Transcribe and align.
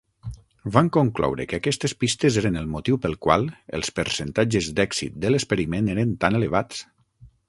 Van 0.75 0.87
concloure 0.95 1.45
que 1.49 1.57
aquestes 1.57 1.93
pistes 2.03 2.39
eren 2.41 2.57
el 2.61 2.71
motiu 2.75 2.97
pel 3.03 3.13
qual 3.25 3.45
els 3.79 3.93
percentatges 3.99 4.71
d'èxit 4.79 5.21
de 5.27 5.33
l'experiment 5.35 5.93
eren 5.97 6.17
tan 6.27 6.39
elevats. 6.41 6.83